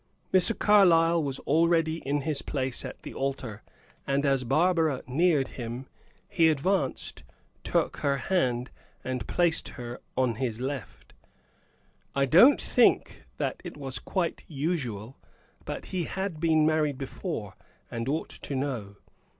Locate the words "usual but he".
14.47-16.05